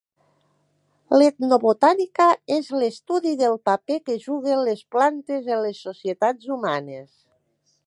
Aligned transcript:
L'etnobotànica 1.21 2.27
és 2.55 2.71
l'estudi 2.83 3.35
del 3.43 3.59
paper 3.71 3.99
que 4.09 4.17
juguen 4.25 4.65
les 4.71 4.83
plantes 4.97 5.53
en 5.57 5.63
les 5.67 5.85
societats 5.91 6.53
humanes. 6.57 7.09